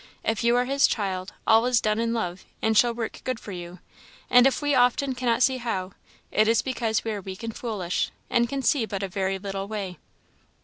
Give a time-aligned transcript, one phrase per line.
[0.23, 3.51] If you are his child, all is done in love, and shall work good for
[3.51, 3.77] you;
[4.31, 5.91] and if we often cannot see how,
[6.31, 9.67] it is because we are weak and foolish, and can see but a very little
[9.67, 9.99] way."